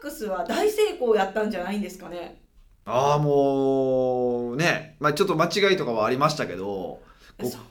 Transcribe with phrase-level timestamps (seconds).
[0.00, 2.40] ックスは大成功やったんじゃないんですかね。
[2.86, 7.00] ああもうね、まあ、ちょっと間違いとかはありましたけど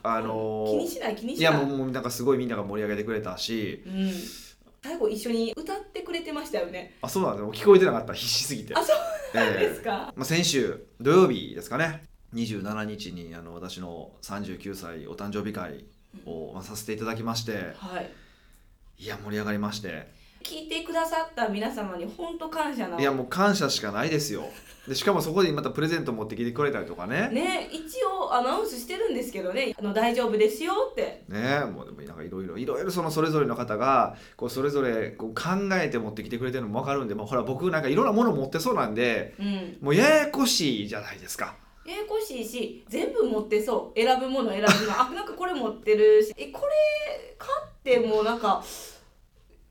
[0.04, 1.52] あのー気にしない気にいしない。
[1.52, 3.82] やもうなんかすごいみんなが盛り上げてくれたし。
[3.86, 4.12] うん、
[4.82, 6.96] 最後一緒に歌ってくれてましたよね。
[7.02, 7.52] あそうなんですよ。
[7.52, 8.14] 聞こえてなかった。
[8.14, 8.74] 必死すぎて。
[8.74, 12.04] あそうなんええですか、まあ、先週土曜日ですかね。
[12.34, 15.84] 27日にあの私の39歳お誕生日会
[16.24, 17.74] を、まあ、させていただきまして。
[17.76, 18.10] はい。
[18.98, 20.08] いや盛り上がりまして
[20.42, 24.44] 聞いてくださった皆様に本当感謝ないやもう感謝しかないですよ。
[24.88, 27.28] でしかもそこでまたプレゼント持ってきてくれたりとかね。
[27.28, 29.74] ね一応アナウンスしてるんですけどね。
[29.78, 31.22] あの大丈夫ですよって。
[31.28, 39.78] ねもうでもなんかいろいろいろいろそのそれぞれの方がこうそれぞれこう考えて持ってきてくれてるのも分かるんで、まあ、ほら僕なんかいろんなもの持ってそうなんでうん。
[39.82, 41.54] もうややこしいじゃないですか。
[41.84, 44.00] ややこしいし全部持ってそう。
[44.00, 45.00] 選ぶもの選ぶの。
[45.00, 46.32] あなんかこれ持ってるし。
[46.36, 48.64] えこれ買ってもなんか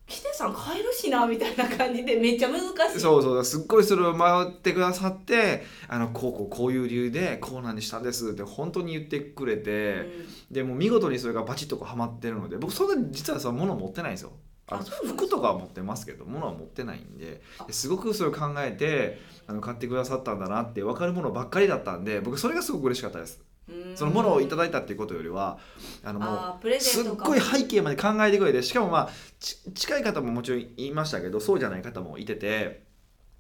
[0.10, 3.00] ヒデさん買えるしなみたいな感じでめっちゃ難しい。
[3.00, 10.10] そうそうすっごいそれを迷ってくださってあのこうこうこういう理由でこうなんにしたんですって本当に言ってくれて、
[10.50, 14.32] でもう見事にそれがバチッとこうはまってるので僕そんな実はその物持ってないんですよ。
[14.68, 23.40] あの服とかは持ってますけど物は持ってないんでですごくそれを考えてあの買ってくださったんだなって分かるものばっかりだったんで僕それがすごく嬉しかったです。
[23.42, 23.49] うん
[23.96, 25.60] そのものをいただいたっていうことよりは
[26.04, 32.84] あのもうすっごい背景まで考えてくれてしかもまあち近い方ももちろんいましたけどそうじゃない方もいてて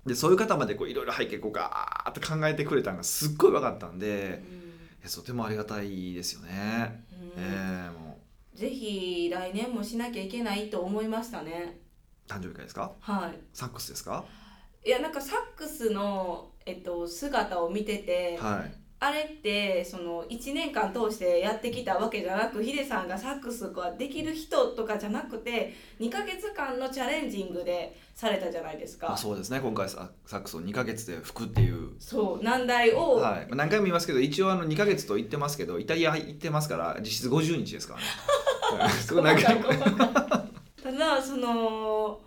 [0.05, 4.44] でそういう方までこういろいろ背景こうガーッと考えてくれたのがすっごい分かったんで
[5.03, 5.09] うん。
[5.09, 7.05] とてもありがたいですよね。
[7.38, 7.43] うん。
[7.43, 8.19] えー、も
[8.53, 11.80] ぜひ来年もしなきゃいけないと思いましたね。
[12.27, 12.91] う誕生日会ですか？
[12.99, 13.39] はい。
[13.53, 14.25] サックスですか？
[14.86, 29.61] いやなんかサックスの、えっと、姿を見てて、はいあれってその1年間通してやってきたわけじゃなくヒデさんがサックスができる人とかじゃなくて2ヶ月間のチャレンジングでされたじゃないですか、まあ、そうですね。
[29.61, 31.92] 今回ササックスを2ヶ月で吹くっていう。
[32.00, 38.05] そう難題を、はい、まあ何回も言いますけど一応あの2ヶ月と言ってますけどイタリア行ってますから実質50日ですからね。
[40.83, 42.20] ただその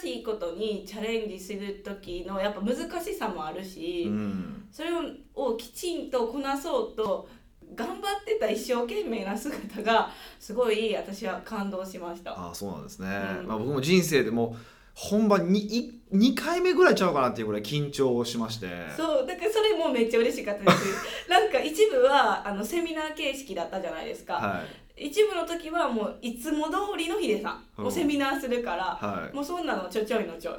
[0.00, 4.64] 新しいことにチャレンジする時のやっぱ難しさもあるし、うん。
[4.70, 4.90] それ
[5.34, 7.28] をきちんとこなそうと
[7.74, 12.32] 頑張ってた一生懸命な姿がすごい私は感動しました。
[12.32, 13.06] ああそうなんですね、
[13.40, 13.46] うん。
[13.46, 14.56] まあ、僕も人生でも
[14.94, 18.66] 本番に2回目ぐらいちゃうかなっていうぐらい緊張しまして。
[18.96, 20.84] そうだからそれもめっちゃ嬉しかったです。
[21.30, 29.34] なんか一部はあのセミナー形式だったじゃないですか、はい一部の時はもういつも通りのヒデさん、うセミナーするから、はい。
[29.34, 30.54] もうそんなのちょちょいのちょい。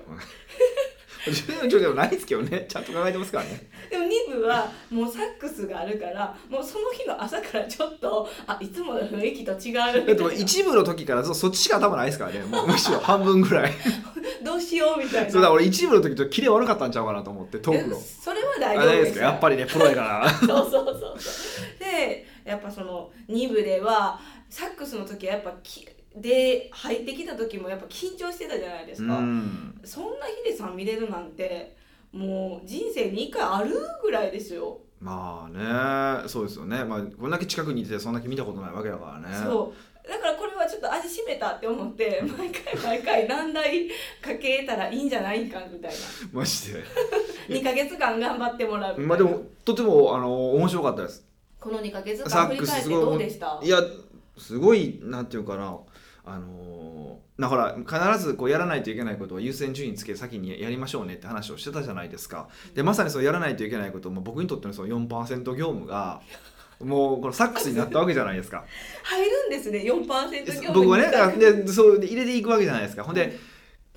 [1.28, 2.66] 自分の状態もないですけどね。
[2.68, 3.70] ちゃんと考えてますからね。
[3.92, 12.40] でも2部はもうサックスがあるからもうその日の朝からちょっとあいつもの雰囲気と違うだっても一部の時からそそっちしか頭ないですからね。
[12.40, 13.72] もう むしろ半分ぐらい。
[14.44, 15.30] どうしようみたいな。
[15.32, 17.96] そうだ俺一部の時とキレ悪かったんちゃうかなと思ってトークの。
[17.96, 20.30] えそれは大あ丈夫ですやっぱりねプロやから。
[20.40, 21.80] そうそうそうそう。
[21.80, 24.20] でやっぱその2部では
[24.52, 29.82] サックスの時はやっぱきで入ってきた時もやっぱ緊張してたじゃないですか、うん。
[29.84, 31.78] そんなヒデさん見れるなんて
[32.12, 33.74] もう人生に1回ある
[34.04, 36.84] ぐらいですよ、まあねそうですよね。
[36.84, 39.34] まあこれだけ近くにいてそんだけ見たことないわけだからね。
[39.34, 40.08] そう。
[40.08, 43.88] だからこれはちょっと味しめたって思って毎回毎回難題
[44.22, 45.92] かけたらいいんじゃないかみたい
[46.34, 46.80] マジで。
[47.50, 51.26] な2ヶ月間頑張ってもらうまあでもとてもあの面白かったです。
[51.60, 53.60] この2ヶ月サ間振り返ってどうでした？
[53.64, 53.80] いや
[54.42, 55.78] すごいなんていうかな
[56.24, 62.50] あのーなほら必ずこうやらないといけないことを優先順位つけ先にやりましょうねって話をしてたじゃないですか。
[62.76, 66.22] でまさにそうやらないといけないことも僕にとってのその4%業務が
[66.80, 68.66] もうこのサックスになったわけじゃないですか。
[69.04, 71.10] 入るんですね4%業務僕はね
[71.40, 73.04] でそうで入れていくわけじゃないですか。
[73.04, 73.40] ほんで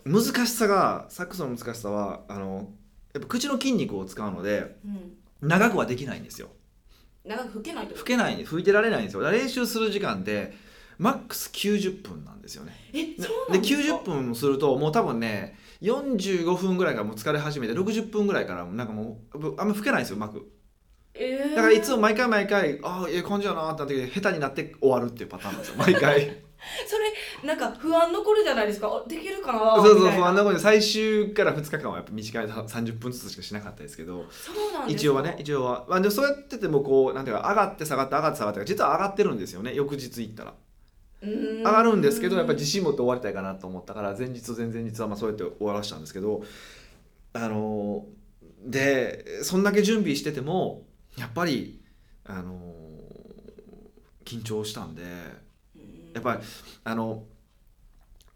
[0.06, 2.70] 難しさがサックスの難しさはあの
[3.12, 5.14] やっぱ口の筋肉を使うのでうん。
[5.42, 6.48] 長くはできないんですよ
[7.24, 9.20] 長く吹けないと吹けない吹いてられないんですよ。
[9.20, 10.52] だから練習する時間って
[10.98, 12.72] マックス90分なんですよね。
[12.92, 20.50] えでそうなんですか？90分もするともう多分ね45分ぐらいからもう疲れ始めて60分ぐらいからなんかもうあんま吹けないんですようまく
[21.14, 21.54] えー。
[21.54, 26.43] だからいつも毎回毎回ああええ感じやなってなって下手になって終わるっていうパターンなんですよ毎回
[26.86, 27.12] それ
[27.46, 28.88] なんか不安残るじゃないですか。
[28.88, 34.26] あできるかなそうそう不安なことで最終から2日間はやっぱ短い30分ずつしかしなかったですけど。
[34.30, 39.74] そうなんですか一応はね一応は、まあ、でもそうやっててもこうなんていうか上がって下がって上がって下がって実は上がってるんですよね。
[39.74, 40.54] 翌日行ったら。
[41.22, 46.42] 上上がるんですけどやっぱり自信持って終わりたいかなと思ったから前日と前々日はまあそうやって終わらせたんですけど。
[47.36, 48.06] あの
[48.64, 50.84] でそんだけ準備してても
[51.18, 51.80] やっぱり
[52.24, 52.72] あの
[54.24, 55.02] 緊張したんで
[56.14, 56.40] やっぱり
[56.84, 57.24] あの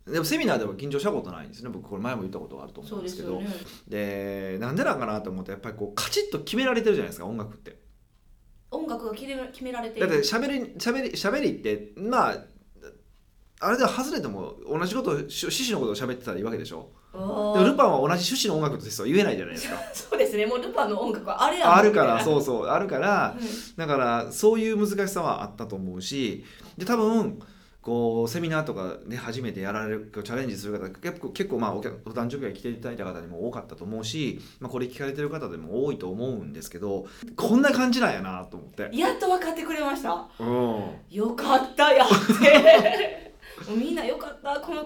[0.06, 1.70] でもセミナーでも緊張したことないんですね。
[1.70, 3.38] 僕これ前も言ったことがあると思そううんでけど。
[3.38, 3.48] でね。
[3.88, 7.78] でなんでなんかなと思ってやっぱりこうカチッと決められてるじゃないですか音楽って。
[8.70, 12.36] 音楽が決め決められてだってしゃべりしゃべりしゃべりってまあ
[13.60, 16.90] あれでは外れても同じことを趣旨のことを喋ってたらいいわけでしょ。
[17.12, 17.26] あでー。
[17.62, 19.76] もルパンは同じ趣旨の音楽としては言えないじゃないですか。
[19.92, 20.46] そうですね。
[20.46, 23.76] もうルパンの音楽はあれやあるから そうそうあるからなうん。
[23.76, 26.44] だからそういう難しさはあったと思うし。
[26.76, 27.40] で多分
[27.88, 38.90] こうセミナーとかで初めてやられるチャレンジする方結構結構まあお誕生日が来ていただいた方にも多かったと思うし、まあ、これ聞かれてる方でも多いと思うんですけどこんな感じなんやなと思って。
[38.92, 40.28] やっと分かってくれました。
[40.38, 40.90] うん。
[41.08, 43.32] よかったやって。
[43.66, 44.60] もうみんなよかった。
[44.60, 44.84] この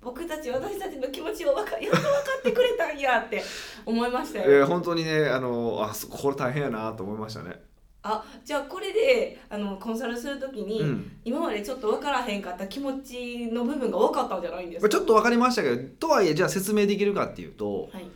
[0.00, 2.08] 僕たち私たちの気持ちをわかやっと分か
[2.38, 3.42] ってくれたんやって
[3.84, 7.73] 思いましたよ、えー本当にねあのあそこれ大変やなと思いましたね。
[8.06, 11.12] あじゃあこれであのコンサルするときに、うん。
[11.24, 14.82] 今までちょっと分からへんかった気持ちの部分が分かったんじゃないんですか？
[14.82, 18.06] まあちょっと分かりましたけどとはいえじゃあ説明できるかっていうとはい。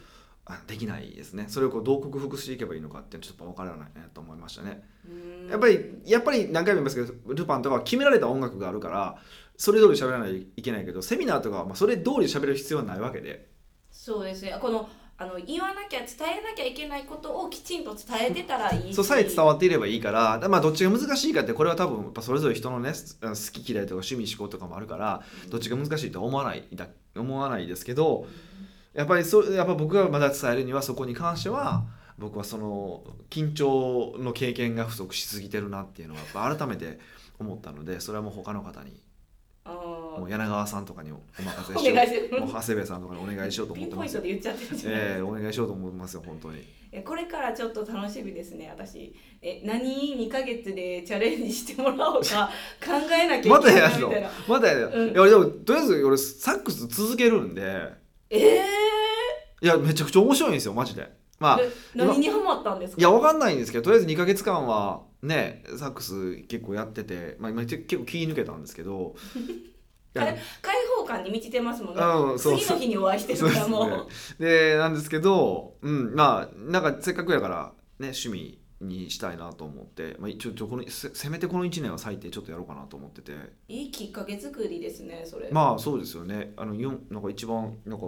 [0.51, 1.45] あできないですね。
[1.49, 4.83] それをこうどう克服していけばいいのかっていうのはちょっと分からないなと思いましたね。
[5.51, 9.17] やっぱりやっぱり何回も言いますけどルパンとかは決められた音楽があるから
[9.57, 13.49] それ通り喋らないといけないけどセミナーとかはまあそれ通り喋る必要はないわけで。
[13.91, 14.57] そうですね。
[14.61, 14.89] この
[15.21, 16.09] あの言わなきゃ伝
[16.41, 18.95] えなきゃいけないことをきちんと伝えてたらいいし。
[18.95, 26.87] そうさえ伝わっていればいいからだまあどっちが難しいかってこれは多分やっぱそれぞれ人のね好き嫌いとか趣味思考とかもあるからどっちが難しいとは思わないだ
[27.17, 28.27] 思わないですけど
[28.95, 31.85] やっぱりそうやっぱ僕がまだ伝えるにはそこに関しては
[32.17, 37.01] 僕はその緊張の経験が不足しすぎてるなっていうのはやっぱ改めて
[37.41, 39.03] 思ったのでそれはもう他の方に。
[39.65, 42.37] あもう柳川さんとかにお任せおしよ願いします。
[42.37, 45.13] うもう長谷部さんとかにお願いしようと思ってますポイントで言っちゃってるじゃないです。
[45.13, 46.65] かええお願いしようと思いますよ本当に。
[46.91, 49.15] えこれからちょっと楽しみですね私。
[49.43, 52.51] え何2ヶ月でチャレンジしてもらおうか
[52.85, 54.31] 考えなきゃまいけないみたいな。
[54.49, 55.09] またやるの、うん。
[55.11, 57.63] いやでもとりあえず俺サックス続けるんで。
[58.31, 58.65] ええ。
[59.61, 61.17] いやめちゃくちゃ面白いんですよマジで。
[61.41, 63.01] まあで何にハマったんですか？
[63.01, 69.15] いやわかんないんですけどとりあえず2か月間はねサックス結構やってて、まあ、今結構気抜けたんですけど
[70.19, 73.91] 開放感に満ちてますもんね、うん次の日にお会いしてるからもう。
[74.43, 74.49] ね。
[74.73, 83.33] でなんですけどうんまあなんかせっかくやからね趣味にしたいなと思って、まあ、ちょちょこのせせめてこの1年は最低ちょっとやろうかなと思ってて。
[83.69, 86.53] いいきっかけ作りですねそれ、まあそうですよね。
[86.57, 86.75] あの
[87.11, 88.07] なんか一番なんか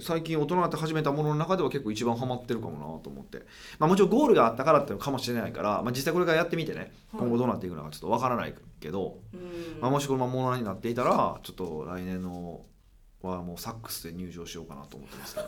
[0.00, 3.42] 最近大人になって始めたものの中では結構一番ハマってるかもなと思って、
[3.78, 7.20] まあ、もちろんゴールがあったからっていうのかもしれないから、まあ、実際これからやってみてねはい。
[7.20, 9.80] 今後どうなっていくのかちょっとわからないけど、うん。
[9.80, 12.62] まあ、もしこのままものになっていたらちょっと来年の
[13.22, 15.46] はもうサックスで入場しようかなと思ってますけど、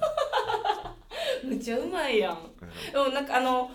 [1.49, 2.38] むっちゃうまいやん。
[2.88, 3.70] えでもなんかあの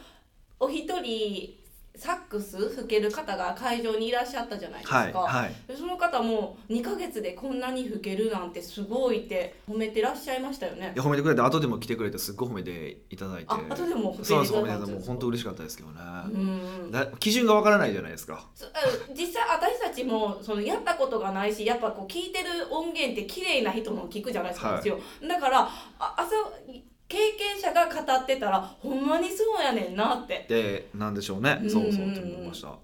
[0.59, 1.58] お一人
[1.99, 5.53] サックス吹ける方が会場にいらっしゃったじゃないですか、はいはい。
[5.67, 10.93] でその方も2ヶ月でこんなに吹けるなんてすごいって褒めてらっしゃいましたよね。
[10.95, 13.47] いや褒めてくれて後でも来てくれてすっごい褒めていただいて。
[13.49, 16.37] あ後でもそう吹けてくそう褒めてもう本当嬉しかったですけどね、う
[16.87, 16.91] ん。
[16.91, 18.47] だ基準がわからないじゃないですか。
[19.13, 25.27] 実際私たちもそのやったことがないしやっぱこう聞いてる音源って綺麗な人の聞くじゃないですか、はい。
[25.27, 25.69] だから
[25.99, 26.31] あ朝
[27.09, 30.45] 経験者が語ってたらほんまにそうやねんなって。
[30.47, 31.59] でなんでしょうね。
[31.63, 31.69] うん。
[31.69, 32.75] そうそうって思いました、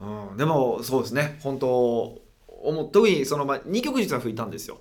[0.00, 1.38] うん、でもそうですね。
[1.42, 4.78] 本当思っ特にその、まあ、2曲実は吹いたんですよ。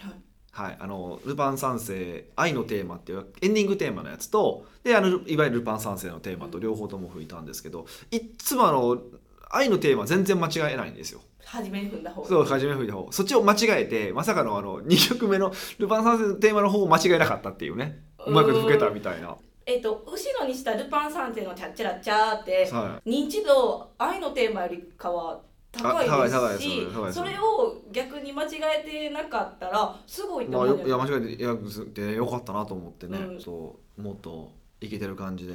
[0.00, 0.12] はい。
[0.50, 9.00] はい、あの「ルパン三世愛のテーマ」っていうエンディングテーマのやつとであのいわゆる「ルパン三世」のテーマと両方とも吹いたんですけどいっつもあの
[9.50, 11.20] 愛のテーマ全然間違えないんですよ。
[11.44, 12.28] 初めに踏んだ方が。
[12.28, 13.10] そう初め吹いた方。
[13.10, 18.02] そっちを間違えてまさかのあの2曲目の「ルパン三世」のテーマの方を間違えなかったっていうね。
[18.26, 19.36] うまく吹けたみたいな。
[19.64, 31.56] えっと後ろにしたルパン三世のチャッチャラチャーっては認知度愛のテーマよりかは高いですしそれを逆に間違えてなかったらすごいい、まあ、と思うよいや間違えていや
[32.08, 33.40] でよかったなと思ってね、うん。
[33.40, 35.54] そうもっといけてる感じで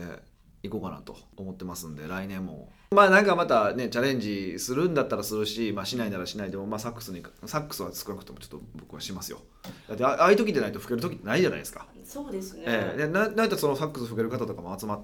[0.64, 2.72] いこうかなと思ってますんで来年も。
[2.92, 9.42] まあなんかまたねチャレンジするんだったらするし、まあ、しないならしないでも、まあ、サックスにサックスは少なくともちょっと僕はしますよ。
[9.90, 12.98] だってあああいう時でないと吹ける時ってないじゃないですか、そうですね、ええ。
[12.98, 15.02] でななんとそのサックス吹ける方とかも集まっ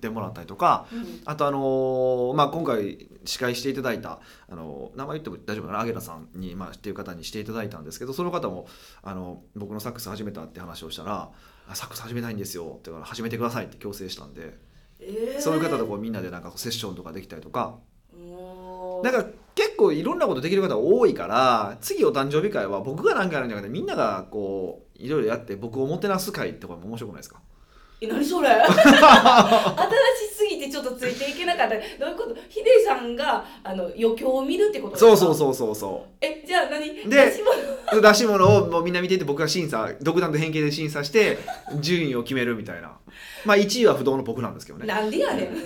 [0.00, 1.20] てもらったりとかうん。
[1.26, 8.66] あとあのーまあ今回司会していただいたあの名前言っても大丈夫かなアゲラさんに、まあ、っていう方にしていただいたんですけどその方も
[9.02, 11.30] あの僕のサックス始めたって話をしたら
[11.68, 14.58] 「あサックス始めたいんですよ」って言うから始めてくださいって強制したんで、
[15.04, 15.40] えー。
[15.40, 17.78] そういう方とこうみんなでなんかセッションとかできたりとか。
[19.02, 27.40] なんか結構いろんなことできる方多いから次お誕生日会は僕が何かやるんじゃなくてみんながこういろいろやって僕をもてなす会ってこれも面白くないですか？
[28.00, 28.48] え何それ？
[28.54, 28.70] 新し
[30.82, 31.74] っとついていけなかった。
[31.76, 32.34] どういうこと？
[32.48, 35.16] ヒデさんがあの余興を見るってことですか？
[35.16, 36.94] そうそうそうそうそえじゃあ何？
[36.94, 37.42] で出し
[37.92, 37.98] 物？
[37.98, 41.38] う出し物をもうみんな見ていて僕が審査独断と偏見で審査して
[41.80, 42.96] 順位を決めるみたいな。
[43.44, 44.86] まあ1位は不動の僕なんですけどね。
[44.86, 45.46] なんでやねん。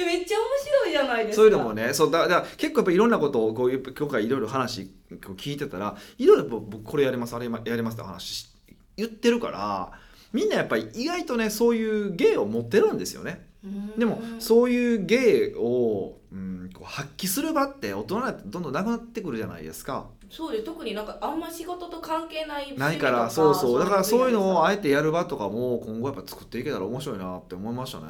[0.00, 1.42] えめっちゃ面白いじゃないですか。
[1.42, 4.90] そういうのもねそうだだ結構やっぱいろんなことをこう今回いろいろ話
[5.36, 8.48] 聞いてたらいろいろ僕これやりますあれやりますって話し
[8.96, 9.90] 言ってるから
[10.32, 13.47] みんなやっぱり意外とねそういう芸を持ってるんですよね
[13.96, 20.06] でもそういう芸を、うん、こう発揮する場って大人になってどんどんなくなってくるじゃないですか。
[20.30, 23.78] そうで特になんかあんま仕事と関係ないないからそうそう。
[23.78, 28.04] だからそういうのをああえてやる場とかも今後やっぱ作っていけたら面白いなって思いましたね。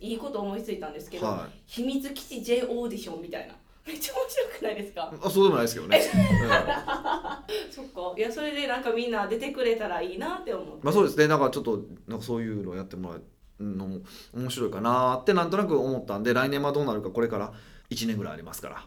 [0.00, 3.54] いいこと思いついたんですけど、は秘密基地 J オーディションみたいな。
[3.86, 5.12] めっちゃ面白くないですか？
[5.22, 6.00] あそうでもないですけどね、
[7.70, 8.14] そっか。
[8.16, 10.72] いやそれでなんかみんな出てくれたらいいなって思って。
[10.82, 11.26] まあそうですね。
[11.26, 13.22] なんかちょっとなんかそういうのをやってもらう
[13.60, 13.98] のも
[14.34, 17.52] 面白いかなってなんとなく思ったんで来年はどうなるかこれから
[17.90, 18.86] 1年ぐらいありますから。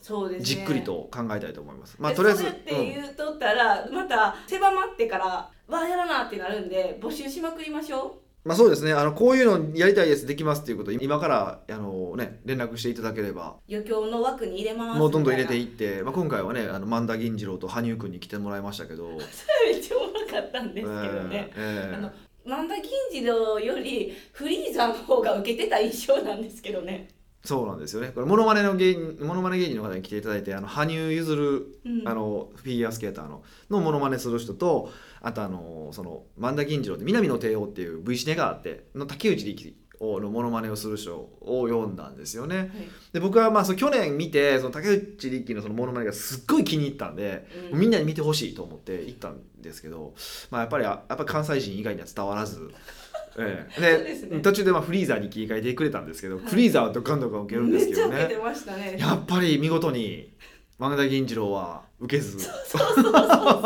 [0.00, 0.44] そうですね。
[0.44, 1.96] じっくりと考えたいと思います。
[1.98, 8.92] まあでとりあえず、それって言うとったら、また狭まってからわあやらなってなるんで募集しまくりましょまあそうですね。
[8.92, 13.56] あのこういうのやりたいですできますっていうことを今からあのね連絡していただければ。
[13.68, 20.92] う余興の枠に入れますもうどんどん入れていいって、まあ今回はねあの万田銀次郎と羽生くんに来てもらいましたけど、 めっちゃおもろかったんですけど
[21.24, 21.94] ね、ええ。
[21.94, 22.10] あの
[22.48, 27.08] 万田銀次郎よりフリーザの方が受けてた印象なんですけどね、
[27.44, 28.08] そうなんですよね。
[28.08, 42.56] これモノマネの芸人モノマネ芸人の方に来ていただいてあの羽生結弦うん、あのフィギュアスケーターののモノマネする人とあとあのその万田銀次郎って南の帝王っていう V シネがあっての竹内力をのモノマネをする人を読んだんですよね。
[42.56, 42.68] はい。
[43.12, 47.80] で僕はまあその去年見てその竹内力のそのモノマネがすっごい気に入ったんで、うん。
[47.80, 50.14] みんなに見てほしいと思って行ったんですけど、
[50.50, 52.70] まあ、やっぱりやっぱり関西人以外には伝わらず。
[53.40, 54.40] ええ、ですね。
[54.40, 58.28] 途中でまあフリーザーに切り替えてくれたんですけど、はいフリーザーはドカンドカン受けるんですけどね。
[58.76, 58.96] ね。
[58.98, 60.32] やっぱり見事に
[60.78, 62.36] 万田銀次郎は受けず。
[62.38, 62.44] うん。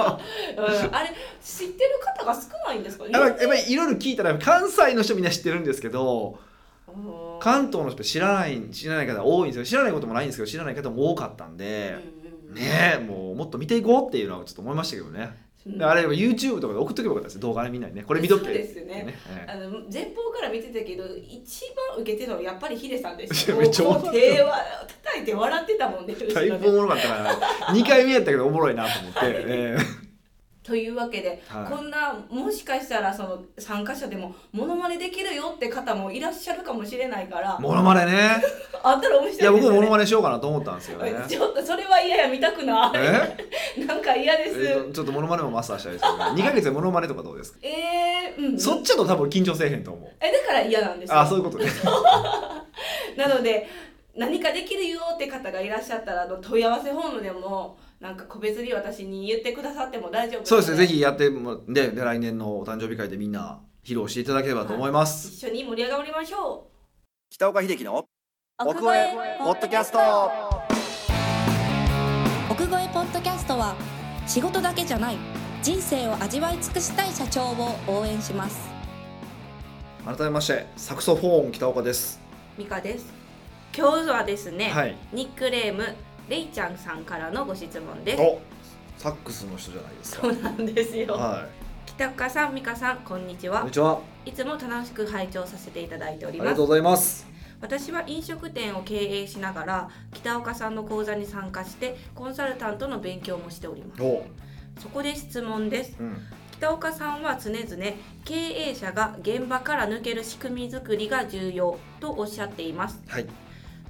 [0.01, 0.19] あ
[1.03, 3.05] れ知ってる方が少ないんですか？
[3.05, 6.39] ねやっぱりいろいろ聞いたら関西の人みんな知ってるんですけど
[6.89, 6.95] うん。
[7.41, 9.65] 関東の人知らない知らない方多いんですよ。
[9.65, 11.97] 知らないこともないんですけど知らない方も多かったんで、
[12.47, 12.55] うんうん。
[12.55, 15.42] ねえもうもっと見ていこうっていうのはちょっと思いましたけどね、
[15.81, 17.41] あれ YouTube とかで送っとけばよかったです。
[17.41, 18.03] 動画でみんなにね。
[18.03, 18.45] これ見とけ。
[18.47, 19.15] そうですよね。
[19.31, 19.51] ええ。
[19.51, 23.55] あの前方から見てたけど一番受けてたのはやっぱりヒデさんでした。
[23.55, 24.59] めっちゃ手は
[25.05, 27.33] 叩いて笑ってたもんねだいぶおもろかったな
[27.75, 29.77] 2 回目やったけどおもろいなと思って、え
[30.63, 31.73] というわけで、はい。
[31.73, 38.43] こんなもしかしたらその参加者でもモノマネできるよって方もいらっしゃるかもしれないからえモノマネね。
[38.85, 39.39] あったら面白いね。
[39.41, 41.15] いや僕もモノマネしようかなと思ったんですよね。
[41.29, 42.89] ちょっとそれは嫌や見たくな。
[42.89, 42.91] い
[43.77, 43.83] え？
[43.87, 44.63] なんか嫌です。
[44.63, 46.25] えちょっとモノマネもマスターしたいですよね。
[46.43, 47.59] 2ヶ月でモノマネとかどうですか？
[47.63, 50.11] えー、うんそっちだと多分緊張せえへんと思う。
[50.21, 51.19] えだから嫌なんですよ。
[51.19, 51.67] あそういうことね。
[53.17, 53.69] なので
[54.17, 60.79] 何かできるよって方がいらっしゃったらあの問い合わせフォームでもなんか個別に私に言ってくださっても大丈夫そうですね。
[60.79, 66.67] ぜひやってもでで来年のお誕生日会でみんな披露していただければと思います、一緒に盛り上がりましょ
[67.31, 68.05] 北岡秀樹のう
[68.59, 70.01] 奥越えポッドキャスト。
[72.51, 73.77] 奥越えポッドキャストは
[74.27, 75.17] 仕事だけじゃない
[75.63, 78.69] 人生を味わい尽くしたい社長を応援します。
[80.05, 82.21] 改めましてサクソフォーン北岡です。
[82.59, 83.07] ミカです。
[83.73, 84.97] 今日はですね、はい。
[85.13, 85.95] ニックネーム
[86.29, 88.23] レイちゃんさんからのご質問です。
[88.23, 88.41] お
[88.97, 90.23] サックスの人じゃないですか。
[90.23, 91.47] そうなんですよ、は
[91.87, 93.59] 北岡さん、美香さん、こんにちは。
[93.59, 93.73] いこんに。
[93.73, 94.01] ちは。
[94.25, 96.47] いつも楽しく拝聴させていただいております。
[96.49, 96.67] ありがとう。
[96.69, 97.27] ございます。
[97.61, 104.03] 私は飲食店を経営しながら北岡さんの講座に参加してコンサルタントの勉強もしております。
[104.03, 104.25] お。
[104.81, 105.97] そこで質問です。
[105.99, 106.17] うん。
[106.53, 107.67] 北岡さんは常々
[108.25, 113.03] 経営者が現場から抜ける仕組み作りが重要とおっしゃっています。
[113.09, 113.27] はい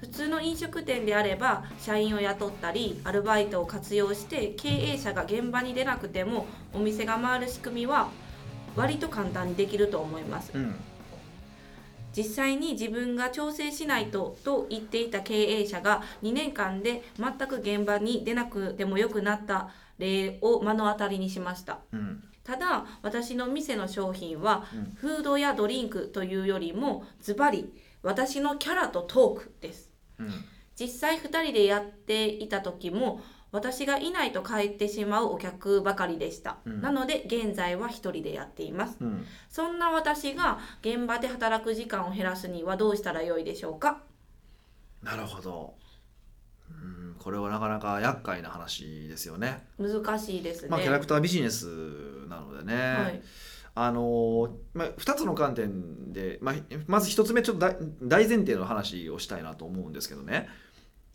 [0.03, 8.11] 普通の飲食店であれば社員を雇ったりアルバイトを活用して経営者が現場に出なくてもお店が回る仕組みは
[8.75, 10.51] 割と簡単にできると思います。
[10.55, 10.75] うん。
[12.17, 19.69] 実際に自分が調整しないとと言っていた経営者が2年間で全く現場に出なくてもよくなった
[19.99, 21.79] 例を目の当たりにしました。
[21.93, 22.25] うん。
[22.43, 24.95] ただ私の店の商品はうん。
[24.97, 29.87] フードやドリンクというよりもズバリ私のキャラとトークです。
[29.87, 29.92] うん
[30.79, 33.21] 実際2人でやっていた時も
[33.53, 36.81] 私がいないと帰ってしまうお客ばかりでした、うん。
[36.81, 38.97] なので現在は1人でやっています。
[39.01, 39.27] うん。
[39.51, 44.01] そんな私が現場で働く時間を減らすにはどうしたらよいでしょうか？
[45.03, 45.75] なるほど。
[46.71, 49.67] うんこれはなかなか厄介な話ですよね。
[49.79, 50.69] 難しいですね。
[50.71, 51.67] まあキャラクタービジネス
[52.29, 53.23] なのでね、はい、
[53.75, 56.55] あのーまあ、2つの観点で、まあ、
[56.87, 60.49] まず1つ目ちょっと大大前提の話をしたいなと思うんですけどね。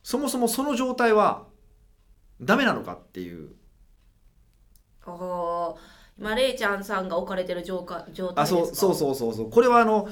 [0.01, 1.45] そもそもその状態は
[2.41, 3.49] ダメなのかっていう。
[5.05, 5.75] ああ
[6.17, 8.75] 今レイちゃんさんが置かれてる状態状態あですか？
[8.75, 9.49] そうそうそうそうそう。
[9.51, 10.09] これはあの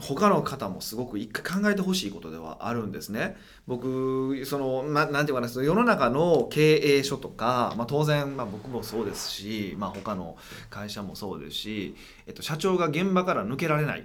[0.00, 3.36] 他の方もすごく一回考えてほしいことではあるんですね。
[3.66, 10.38] 僕その、ま、なんていうかな世の中の経営書とか、まあ、当然、まあ、僕もそうですし、まあ、他の
[10.70, 11.94] 会社もそうですし、
[12.26, 14.04] えっと、社長が現場から抜けられないっ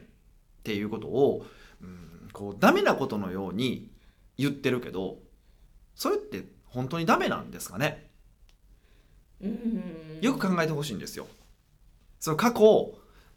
[0.64, 1.46] ていうことを、
[1.82, 3.90] うん、こうダメなことのように
[4.38, 5.20] 言ってるけど
[5.96, 8.10] それって本当にダメなんですかね？
[9.42, 11.28] うんよく考えてほしいんですよ。
[12.20, 12.96] その過去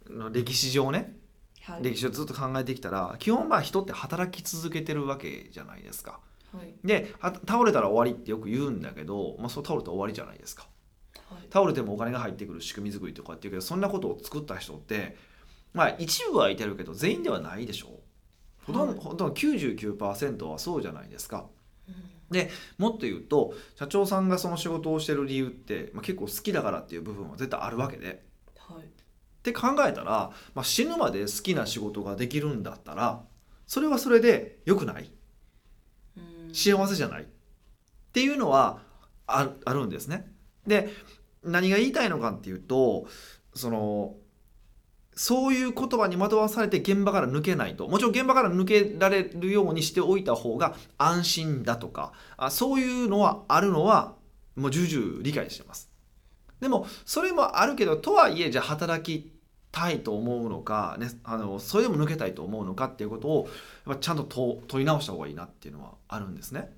[0.09, 1.20] の歴史上ねはい
[1.81, 6.21] 歴史をずっと考えてきたら基本まあ人って働き続けてるわけじゃないですか。
[6.53, 10.67] はいでは倒れたら終わりってよく言うんだけど、まあ、そう倒れたら終わりじゃないですか。
[11.29, 15.17] はい倒れてもお金が入ってくる仕組み作りとかっていうけどそんなことを作った人って
[15.73, 17.91] まあ一部はいてるけど全員ではないでしょう。
[18.67, 21.47] ほとんはいどほとんど99%はそうじゃないですか。
[21.89, 21.95] うん
[22.79, 28.30] もっと言うと社長さんがその仕事をしてる理由って、まあ、結構好きだからっていう部分は絶対あるわけで。
[29.43, 33.23] はいって考えたら、まあ、死ぬまで好きな仕事ができるんだったら
[33.67, 35.11] それはそれで良くない？
[36.17, 36.21] う
[36.51, 37.23] ん幸せじゃない？
[37.23, 37.27] っ
[38.13, 38.83] ていうのは
[39.27, 40.31] ああるんですね。
[40.67, 40.91] で
[41.43, 43.07] 何が言いたいのかっていうと
[43.55, 44.17] その
[45.15, 54.17] そういう言葉に惑わされて現場から抜けないともちろん現場から抜けられるようにしておいた方が安心だとかあそういうのはあるのは
[54.57, 55.90] もう重々理解してます。
[56.61, 59.33] でもそれもあるけどとはいえじゃあ働き
[59.73, 63.49] たいと思うのか、ね、あのそれでも抜けたいと思うのかっていうことを
[63.87, 66.71] やっぱちゃんと問問い直した方がいいなっていうのはあるんですね。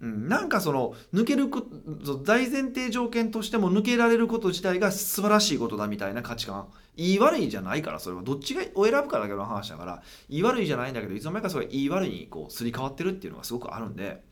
[0.00, 6.68] うん、なんかその抜けること大前提条件としても抜けられること自体が素晴らしいことだみたいな価値観。
[6.96, 8.22] 言い悪いじゃないからそれは。
[8.22, 10.02] どっちがを選ぶかだけの話だから。
[10.28, 14.22] 言い悪いじゃないんだけどいつの間にかそれが言い悪いにこうすり替わってるっていうのがすごくあるんで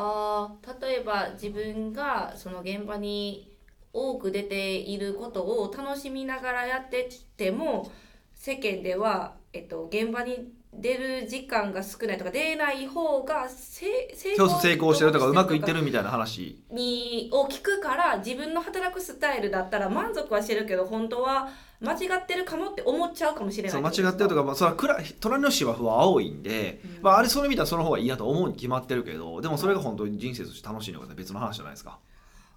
[0.00, 3.58] ああ例えば自分がその現場に
[3.92, 7.90] 多く出ていることを楽しみながらやってても
[8.34, 16.62] 世間では、えっと、現場に出る時間が少ないとか出ない方がせ成そうそう成功してるとかうまくいってるるみたいな話。
[16.70, 21.48] にを聞くから自分の働くスタイルだったら満足はしてるけど本当は
[21.80, 23.72] 間違ってるかもって思っちゃうかもしれない。
[23.72, 27.02] そう間違ってるとか、まあ、それは暗い隣の芝生は青いんで、うん。
[27.02, 31.98] まあ、あれそれ見たらその方がいいなと思うに決まってるけどでもそれが本当に人生として楽しいのかって別の話じゃないですか。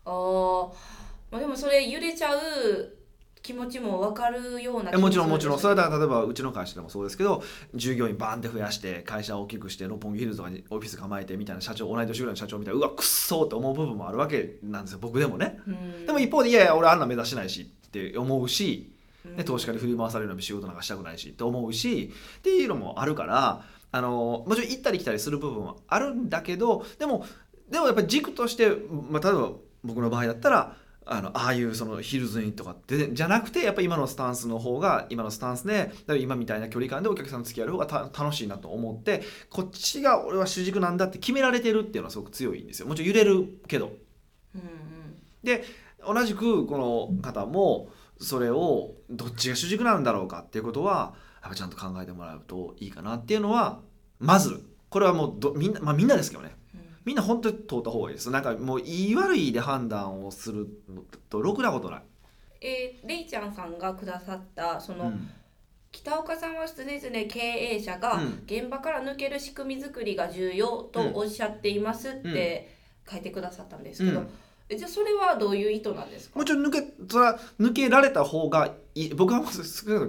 [0.06, 0.74] あー、
[1.32, 2.40] まあでもそれ揺れちゃう
[3.42, 5.60] 気持ちも分かるようなえもちろんもちろん。
[5.60, 12.80] それだはだから例えばうちの会社でもそうですけど従業員バーンって増やして会社を大きくして六本木ヒルズとかにオフィス構えてみたいな社長同い年ぐらいの社長みたいな。
[12.80, 15.00] うわくっそーって思う部分もあるわけなんですよ。
[15.02, 15.60] 僕でもね。
[16.06, 18.94] でも一方でいやいや俺あんな目指してないしって思うし
[19.38, 27.26] で投資家に振り回されるような仕事なんかしたくないしって思うしっていうのもあるからあのもちろん行ったり来たりする部分はあるんだけどでも
[27.70, 28.70] でもやっぱり軸として、
[29.10, 29.52] まあ、例えば
[29.84, 42.88] 僕の場合だったらあのああいうそのヒルズインとかってじゃなくてやっぱり今のスタンスの方が今のスタンスで今みたいな距離感でお客さんと付き合う方がた楽しいなと思ってこっちが俺は主軸なんだって決められてるっていうのはすごく強いんですよ。
[42.88, 43.94] もちろん揺れるけど。
[44.56, 45.18] うんうん。
[45.44, 45.64] で
[46.06, 53.80] 同じくこの方もそれをどっちが主軸なんだろうかっていうことはやっぱちゃんと考えてもらうといいかなっていうのは
[54.20, 56.54] まずこれはもうどみんなまあみんなですけどね。
[56.56, 56.61] うん
[57.06, 58.30] みんな本当に通った方がいいです。
[58.30, 62.02] なんかもういい悪いで判断をするのとろくなことない、
[62.62, 65.30] えーレイちゃんさんがくださったその、うん。
[65.92, 68.44] 北岡さんは常々経営者がうん。
[68.46, 72.76] 現場から抜ける仕組み作りが重要とおっしゃっていますって
[73.10, 74.30] 書いてくださったんですけど、うん。
[74.70, 76.40] えじゃあそれはどういう意図なんですか？
[76.40, 79.14] もちろん抜けそれは抜けられた方がいい。
[79.14, 79.42] 僕は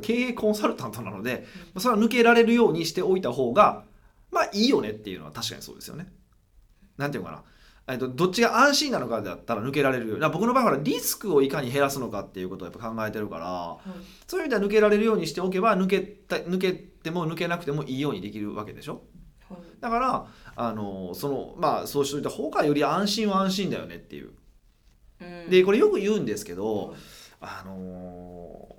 [0.00, 3.83] 経営コンサルタントなので、まあそれは抜けられるようにしておいた方が
[4.31, 6.07] まあいいよねっていうのは確かにそうですよね。
[6.96, 7.42] なんていうのかな。
[7.88, 10.31] えっとどっちが安心なのかだったら抜けられるよ。
[10.31, 13.78] 僕の場合はリスクをいかに減らすのかっていうことをやっぱ考えてるから
[14.26, 19.02] そういう意味では抜けられるようにしておけば抜けた抜けても抜けなくてもいいようにできるわけでしょ。
[19.48, 19.61] はい。
[19.81, 24.31] だからあのそのまあそうしといた方がより安心は安心だよねっていう。
[25.20, 25.50] うん。
[25.50, 26.96] でこれよく言うんですけど、はい。
[27.40, 28.72] あのー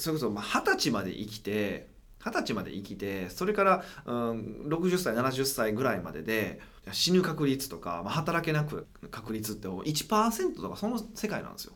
[0.00, 1.88] それこそまあ二十歳まで生きて
[2.24, 6.60] 二十歳まで生きてそれから、うん、60歳70歳ぐらいまでで
[6.92, 11.74] 死ぬ確率とか、まあ、働けなく確率って1%とかその世界なんですよ。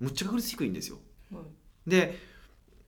[0.00, 0.98] むっちゃ確率低いんですよ。
[1.32, 1.44] はい
[1.86, 2.18] で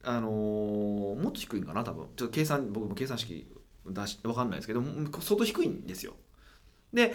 [0.03, 3.49] あのーもっと低いんかな多分ちょっと計算僕も計算式
[3.87, 4.89] 出し分かんないですけども
[5.21, 6.15] 相当低いんですよ。
[6.93, 7.15] で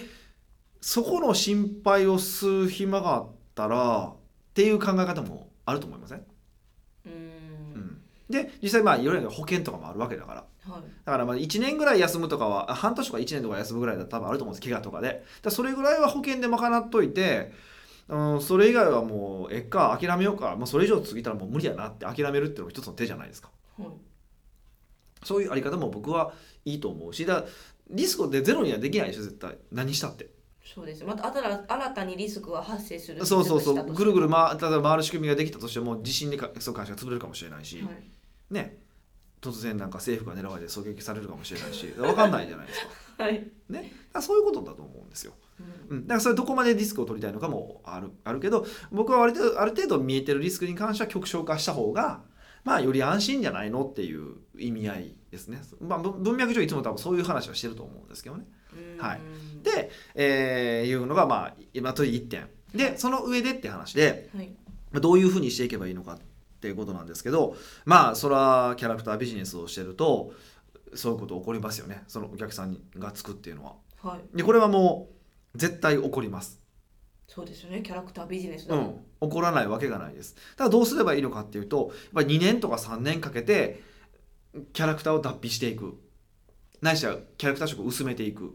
[0.82, 4.16] そこの心配をする暇があったらっ
[4.54, 6.24] ていう考え方もあると思いません、う
[7.06, 7.12] うん
[7.80, 10.82] んで実際まあいろいろ保険とかもあるわけだからはい。
[11.06, 15.24] だからまあ1年ぐらい休むとかはあ半年とか1年とか休むぐらいだったら多分あると思うんです怪我とかで。
[15.42, 17.52] だそれぐらいは保険で賄っといて、
[18.08, 20.56] うん、それ以外はもうえっか諦めようか。
[20.56, 23.50] もうそれ以上過ぎたらもう無理やなって諦めるっていうのも一つの手じゃないですか。
[23.78, 23.88] はい。
[25.24, 26.34] そういうあり方も僕は
[26.66, 27.46] いいと思うしだ
[27.90, 29.58] リスクでゼロにはできないでしょ絶対。
[29.72, 30.30] 何したって。
[30.64, 33.94] そうですまた新新たにリスクが発生するそうそうそう。
[33.94, 38.54] ぐるぐる、ま回例えば回る仕組みができたとしても地震でかそう会社が潰れるかもしれないし、はい。
[38.54, 38.83] ね
[39.44, 42.88] 突然なんか政府が狙われて狙撃されるかもしれないし分かんないじゃないですか。
[43.26, 43.34] はい。
[43.34, 43.50] ね。
[43.70, 45.34] だからそういうことだと思うんですよ。
[45.90, 45.98] うん。
[45.98, 52.24] うん、だからそれどこまでリスクを取りたいのかもあるあるけど僕はある程度ある程度見えてるリスクに関しては極小化した方が
[52.64, 58.46] まあより安心じゃないのっていう意味合いですね、まあ、文文脈上いつも多分そういう話はしてると思うんですけどね。
[58.98, 59.06] うん。
[59.06, 59.22] はい。
[59.62, 62.48] で、えーいうのがまあ今という1点。
[62.74, 64.48] でその上でって話ではい。
[64.92, 66.24] まあどういうふうにしていけばいいのかって
[66.68, 70.34] いうことなんですけどまあそれはキャラクタービジネスをしてると
[70.96, 72.04] そういうこと起こりますよね。
[72.08, 73.74] そのお客さんがつくっていうのは。
[74.02, 74.38] はい。
[74.38, 75.10] でこれはも
[75.56, 76.60] う絶対起こります。
[77.28, 77.82] そうですよね。
[77.82, 80.36] キャラクタービジネスだもうん、起こらないわけがないです。
[80.56, 83.82] ただどうすればいいのかっていうとやっぱり2年とか3年かけて
[84.74, 86.00] キャラクターを脱皮していく。
[86.82, 88.50] ないしはキャラクター色を薄めていく。
[88.50, 88.52] っ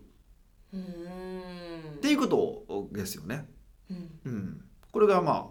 [0.74, 2.00] うーん。
[2.00, 3.48] ていうことですよね。
[3.90, 4.20] うん。
[4.24, 5.46] うん、これがまあ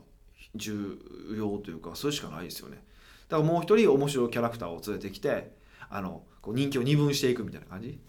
[0.58, 0.98] 重
[1.38, 2.84] 要というかそれしかないですよね。
[3.30, 5.52] だからもう一人面白いキャラクターを連れてきて
[5.90, 8.00] あのこう人気を二分していくみたいな感じ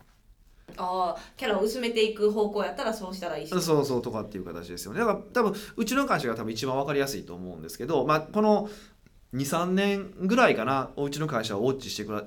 [0.77, 8.69] ああキャラを薄めていく方向やったらそうしたらいいしそうそうとかっていう形ですよねだから多分うちの会社が多分一番分かりやすいと思うんですけど、まあ、この
[9.35, 12.23] 23年ぐらいかなおうちの会社をウォッチしてくだ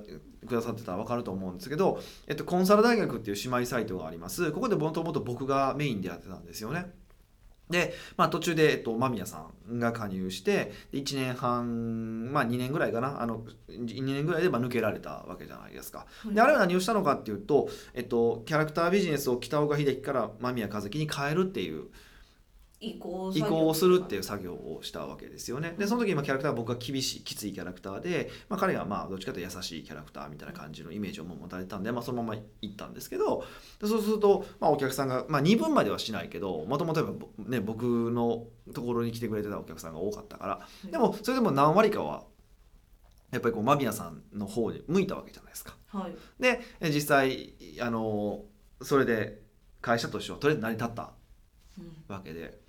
[0.47, 6.91] くださってたら分かると思うんですけど、えっと、コンサル大学っていう姉妹サイトがありますここでもともと僕がメインでやってたんですよね。
[7.71, 15.99] で、まあ、途中で、えっと、間宮さんが加入してで1年半、まあ、2年ぐらいかなあの2年ぐらいでまあ抜けられたわけじゃないですか。
[15.99, 21.85] はいであれは何をしたのかっていうと、えっと、キャラクタービジネスを北岡秀樹から間宮和樹に変えるっていう
[22.81, 25.75] 移行移行をするっていうう作業をしたわけですよね。
[25.77, 33.45] でその時今キャラクターは僕が厳しいきついキャラクターで、まあ、彼がまあどっちかというと優しいキャラクターみたいな感じのイメージを持たれたんで、まあ、そのまま行ったんですけど
[33.79, 42.23] でそうすると、まあ、お客さんが、まあ、2分まではしないけどもともとね僕のところに来てくれてたお客さんが多かったからでもそれでも何割かは
[43.31, 45.77] やっぱりこう間宮さんの方に向いたわけじゃないですか。
[45.87, 48.45] はいでえ実際あの
[48.81, 49.41] それで
[49.81, 51.13] 会社としてはとりあえず成り立った
[51.77, 52.60] うんわけで。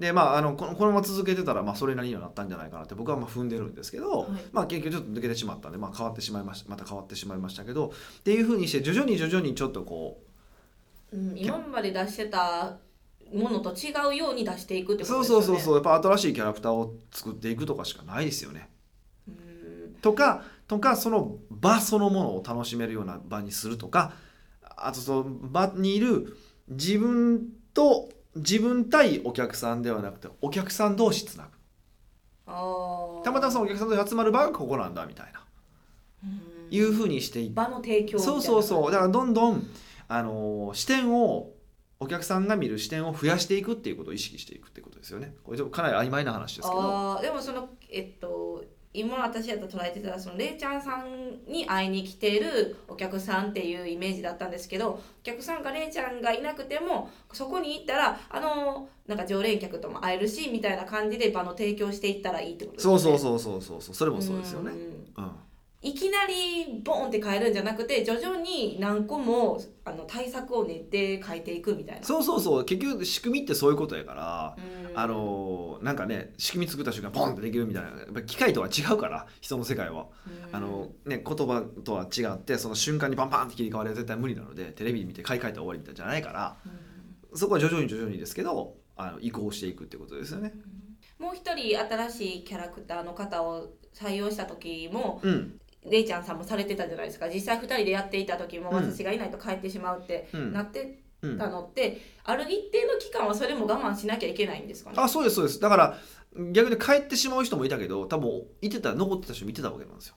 [0.00, 4.30] でまあ、あのこのこのまま続けてたら、まあ、それなりにはなったんじゃないかなって僕はまあ踏んでるんですけど、はい。
[4.50, 10.22] まあ、結局ちょっと抜けてしまったんで、まあ、変わってしまいましたまた変わってしまいましたけどっていうふうにして徐々に徐々にちょっとこ
[11.12, 12.78] うん、今まで出してた
[13.34, 15.38] ものと違うように出していくってうことですよね。
[15.38, 15.74] そうそうそうそう。
[15.74, 18.70] やっぱ新しいキャラクターを作っていくとかしかないですよね。
[19.28, 19.94] うん。
[20.00, 24.12] とかとかその場そのものを楽しめるような場にするとか
[24.62, 26.36] あとその場にいる
[26.68, 31.50] 自分と自分対お客さんではなくてお客さん同士つなぐ。
[33.24, 35.44] たまたまそのお客さんと集まる場がここなんだみたいな。
[36.24, 36.40] うん。
[36.70, 37.54] いうふうにしていって。
[37.54, 38.92] 場の提供そうそうそう。
[38.92, 39.66] だからどんどん、
[40.08, 41.52] あのー視点を
[41.98, 45.34] お客さんが見る視点を増やしていくっていうことを意識していくってことですよね。
[45.44, 47.20] これちょっとかなり曖昧な話ですけど。
[47.20, 62.96] でもそのえっと今私やったら捉えてたらそのれいちゃんさんに会いに来てるお客さんっていうイメージだったんですけどお客さんがれいちゃんがいなくてもそこに行ったらあのなんか常連客とも会えるしみたいな感じで場の提供していったらいいってことですそね。
[62.96, 64.72] うそうそうそうそうそうそれもそうですよね。
[64.72, 65.24] うん。
[65.24, 65.30] うん
[65.82, 72.06] いきなりボーンって変えるんじゃなくて徐々に何個もあの対策を練って変えていくみたいな。
[72.06, 72.64] そうそうそう。
[72.66, 74.98] 結局仕組みってそういうことやからうん。
[74.98, 77.88] あのーなんかね仕組み作った瞬間ポンってできるみたいな。
[77.88, 80.08] やっぱり機械とは違うから人の世界は。
[80.26, 80.56] うん。
[80.56, 86.56] あのね言葉とは違ってその瞬間にパンパンって切り替わりは絶対無理なのでテレビ見て買い替えたら終わりみたいじゃないから
[87.32, 87.38] うん。
[87.38, 90.52] そこは徐々に徐々にですけどあの移行していくってことですよね。
[91.18, 97.28] もう一人新しいキャラクターの方を採用した時もうんれいちゃんさんもされてたじゃないですか。
[97.28, 98.76] 実際2人でやっていた時もうん。
[98.76, 100.52] 私がいないと帰ってしまうってうん。
[100.52, 104.96] なってうんたのって、ある一定の期間はそれも我慢しなきゃいけないんですかね。
[104.98, 105.60] あそうですそうです。
[105.60, 105.98] だから
[106.52, 110.14] 逆に帰ってしまう人もいたけど多分いてた残ってた人見てたわけなんですよ。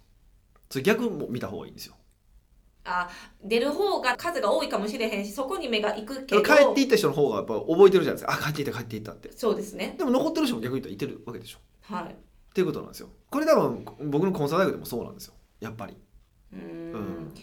[0.70, 1.96] それ逆も見た方がいいんですよ。
[2.86, 3.10] あ
[3.44, 6.44] 出る方が数が多いかもしれへんしそこに目が行くけど。
[6.44, 8.34] 帰っていった人の方がやっぱ覚えてるじゃないですか。
[8.34, 9.32] あ帰っていった帰っていったって。
[9.34, 9.96] そうですね。
[9.98, 11.60] でも残ってる人も逆に言ったらいてるわけでしょ。
[11.94, 12.04] はい。
[12.06, 12.16] っ
[12.54, 13.10] ていうことなんですよ。
[13.30, 15.98] これ多分僕のコンサル大学でもそうなんですよやっぱり。
[16.54, 16.94] うん。
[16.94, 17.34] ん。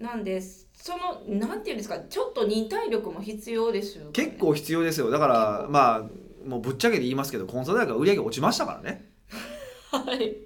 [0.00, 5.10] なんでそのなんていうんですかちょっと忍耐力も必要ですよ、ね、結構必要ですよ。
[5.10, 9.10] だからまあもうぶっちゃけて言いますけどコンサル大学売り上げ落ちましたからね。
[9.90, 10.36] はい。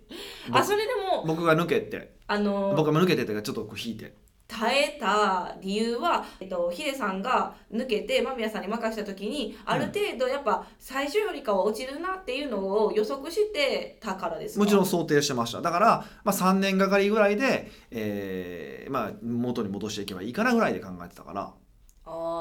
[0.50, 2.16] あそれでも僕が抜けて。
[2.26, 4.14] あの僕が抜けてというかちょっとこう引いて
[4.50, 14.64] 耐えた理由は、えっと、ヒデさんが抜けて間宮さんに任した時にある程度やっぱ最初よりかは落ちるなっていうのを予測してたからですか？
[14.64, 15.60] もちろん想定してました。
[15.60, 21.52] だから、まあ、3年がかりぐらいで、えーまあ、元に戻していけばいいかなぐらいで考えてたから。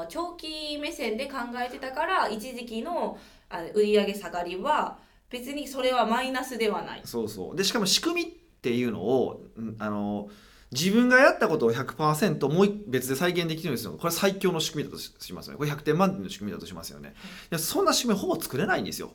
[0.08, 3.18] 長期目線で考えてたから一時期の
[3.50, 4.96] あ売上下がりは
[5.28, 7.02] 別にそれはマイナスではない。
[7.04, 7.56] そうそう。
[7.56, 10.30] でしかも仕組みっていうのをうんあの
[10.70, 15.58] 自分がやったことを100%もう一別で再現できるんですよこれ最強の仕組みだとししますよね。
[15.58, 17.14] これ100点満点の仕組みだとしますよね。
[17.56, 19.12] そんな仕組みほぼ作れないんですよ。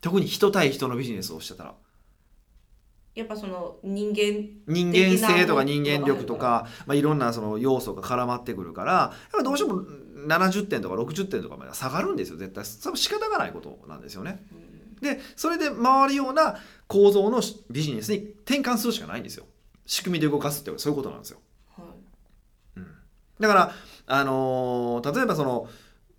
[0.00, 1.74] 特に人対人のビジネスをしてたら。
[3.14, 9.82] やっぱその人間人間性とか人間力とか、まあ、いろんなその要素が絡まってくるからやっぱどうしても
[10.26, 12.36] 70点とか60点とかまで下がるんですよ。
[12.36, 12.64] 絶対。
[12.64, 14.44] それは仕方がないことなんですよね。
[15.00, 16.56] でそれで回るような
[16.88, 19.46] 構造のビジネスに転換するしかないんですよ
[19.86, 21.38] 仕組みで動かすってそういうことなんですよ。
[21.76, 22.80] はい。
[23.40, 23.74] だから、
[24.06, 25.68] あのー例えばその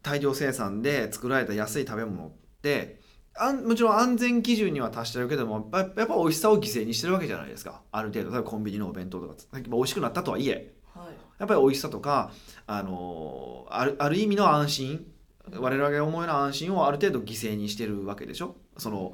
[0.02, 3.00] 大量生産で作られた安い食べ物って
[3.34, 7.82] あんもちろん安全基準には達してるけどもやっぱやっぱ美味しさを犠牲にしてるわけじゃないですか。
[7.92, 8.30] ある程度。
[8.32, 10.74] 例えばコンビニのお弁当とかさっきも美味しくなったとはいえ。
[10.94, 11.08] はい。
[11.40, 12.32] やっぱり美味しさとか、
[12.68, 15.12] あのーあるある意味の安心。
[15.54, 19.14] 我々が思うような安心をある程度犠牲にしてるわけでしょその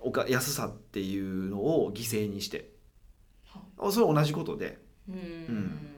[0.00, 2.70] おか安さっていうのを犠牲にして
[3.90, 5.16] それは同じことで、うん。
[5.16, 5.92] ん。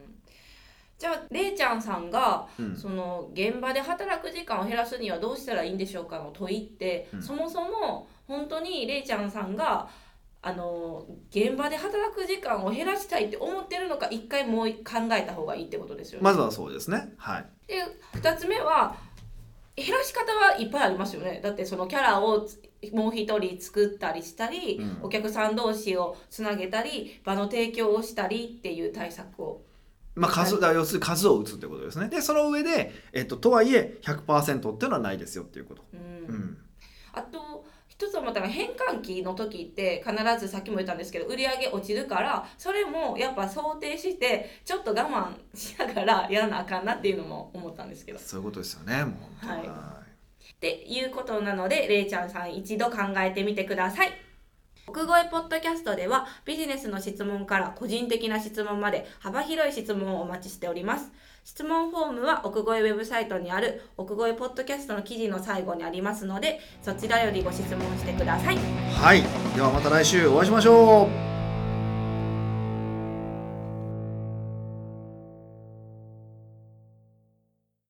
[0.99, 2.77] じゃあれいちゃんさんがうん。
[2.77, 7.23] その現場で働く時間を減らすにはどうしたらいいんでしょうかの問いって、うん。
[7.23, 9.89] そもそも本当にれいちゃんさんが
[10.41, 16.25] あの現場で働く時間を減らしたいって思ってるのか一回もう考えた方がいいってことですよね。
[16.25, 17.13] まずはそうですね。
[17.17, 17.47] はい。
[17.67, 18.97] で2つ目は
[19.77, 21.41] 減らし方はいっぱいありますよね。
[21.43, 22.61] だってそのキャラをつ
[22.93, 24.99] もう一人作ったりしたり、うん。
[25.03, 29.63] お客さん同士をつなげたり場の提供をしたりっていう対策を。
[30.15, 32.09] まあ、数要するに数を打つってことですね。
[32.09, 36.35] でその上で、えっと、とはいえ100%っていうのはないですよっていうこと、うん。
[36.35, 36.59] うん、
[37.13, 37.65] あと
[37.99, 48.19] 一つ思った変換期の時って必ずさっきも言ったんですけど売り上げ落ちるからそれもやっぱ想定してちょっと我慢しながらやらなあかんなっていうのも思ったんですけど。
[48.21, 49.98] そういうことですよねもうはい
[50.59, 54.11] っていうことなのでれいちゃんさん一度考えてみてください。
[54.89, 61.13] 奥越ポッドキャストではビジネスの質問から個人的な質問まで幅広い質問をお待ちしております。
[61.45, 68.57] 質問フォームは奥越ウェブサイトにある奥越ポッドキャストの記事の最後にありますのでそちらよりご質問してください。
[68.57, 69.23] はい。
[69.55, 71.38] ではまた来週お会いしましょう。